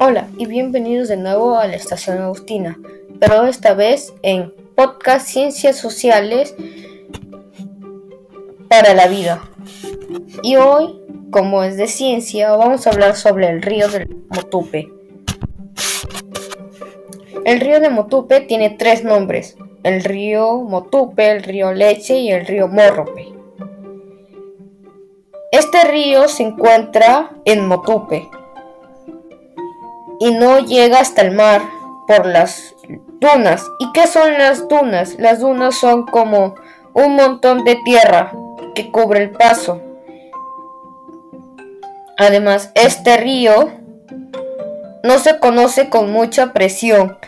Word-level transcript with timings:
Hola 0.00 0.28
y 0.36 0.46
bienvenidos 0.46 1.06
de 1.06 1.16
nuevo 1.16 1.56
a 1.56 1.68
la 1.68 1.76
Estación 1.76 2.18
Agustina, 2.18 2.76
pero 3.20 3.46
esta 3.46 3.74
vez 3.74 4.12
en 4.22 4.52
Podcast 4.74 5.28
Ciencias 5.28 5.76
Sociales 5.76 6.56
para 8.68 8.92
la 8.92 9.06
Vida. 9.06 9.48
Y 10.42 10.56
hoy, 10.56 11.00
como 11.30 11.62
es 11.62 11.76
de 11.76 11.86
ciencia, 11.86 12.56
vamos 12.56 12.86
a 12.86 12.90
hablar 12.90 13.14
sobre 13.14 13.48
el 13.48 13.62
río 13.62 13.88
del 13.88 14.08
Motupe. 14.30 14.90
El 17.44 17.60
río 17.60 17.78
de 17.78 17.90
Motupe 17.90 18.40
tiene 18.40 18.70
tres 18.70 19.04
nombres, 19.04 19.56
el 19.84 20.02
río 20.02 20.56
Motupe, 20.56 21.30
el 21.30 21.44
río 21.44 21.72
Leche 21.72 22.18
y 22.18 22.32
el 22.32 22.46
río 22.46 22.66
Morrope. 22.66 23.28
Este 25.52 25.84
río 25.84 26.26
se 26.26 26.42
encuentra 26.42 27.30
en 27.44 27.64
Motupe, 27.68 28.28
y 30.20 30.32
no 30.32 30.60
llega 30.60 31.00
hasta 31.00 31.22
el 31.22 31.32
mar 31.32 31.62
por 32.06 32.26
las 32.26 32.74
dunas. 33.20 33.64
¿Y 33.78 33.90
qué 33.92 34.06
son 34.06 34.34
las 34.34 34.68
dunas? 34.68 35.16
Las 35.18 35.40
dunas 35.40 35.76
son 35.76 36.04
como 36.06 36.54
un 36.92 37.16
montón 37.16 37.64
de 37.64 37.76
tierra 37.84 38.32
que 38.74 38.90
cubre 38.90 39.22
el 39.22 39.30
paso. 39.30 39.80
Además, 42.16 42.70
este 42.74 43.16
río 43.16 43.72
no 45.02 45.18
se 45.18 45.38
conoce 45.38 45.88
con 45.90 46.12
mucha 46.12 46.52
presión 46.52 47.18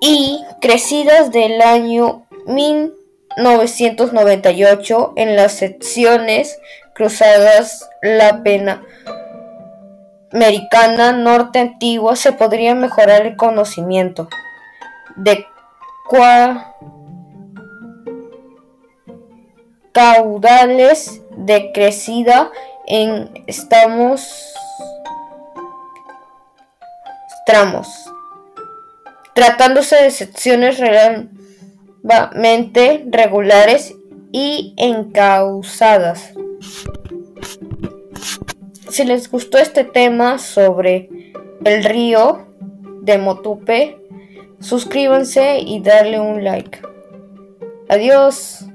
y 0.00 0.42
crecidas 0.60 1.30
del 1.30 1.62
año 1.62 2.26
1998 2.46 5.12
en 5.16 5.36
las 5.36 5.52
secciones 5.52 6.58
cruzadas 6.94 7.88
La 8.02 8.42
Pena 8.42 8.82
americana 10.32 11.12
norte 11.12 11.58
antigua 11.58 12.16
se 12.16 12.32
podría 12.32 12.74
mejorar 12.74 13.26
el 13.26 13.36
conocimiento 13.36 14.28
de 15.16 15.46
caudales 19.92 21.22
de 21.36 21.72
crecida 21.72 22.50
en 22.86 23.30
estamos 23.46 24.54
tramos 27.46 27.88
tratándose 29.34 29.96
de 29.96 30.10
secciones 30.10 30.78
realmente 32.02 33.04
regulares 33.08 33.94
y 34.32 34.74
encausadas. 34.76 36.32
Si 38.92 39.04
les 39.04 39.30
gustó 39.30 39.56
este 39.56 39.84
tema 39.84 40.38
sobre 40.38 41.08
el 41.64 41.82
río 41.82 42.46
de 43.00 43.16
Motupe, 43.16 43.96
suscríbanse 44.60 45.60
y 45.60 45.80
darle 45.80 46.20
un 46.20 46.44
like. 46.44 46.78
Adiós. 47.88 48.66